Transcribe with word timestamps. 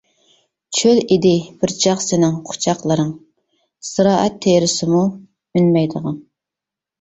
چۆل 0.77 1.01
ئىدى 1.15 1.33
بىرچاغ 1.63 1.99
سېنىڭ 2.05 2.39
قۇچاقلىرىڭ، 2.47 3.11
زىرائەت 3.91 4.41
تېرىسىمۇ 4.47 5.05
ئۈنمەيدىغان. 5.13 6.19